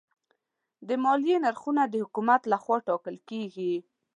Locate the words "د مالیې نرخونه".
0.87-1.83